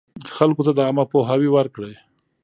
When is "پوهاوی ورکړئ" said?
1.11-1.93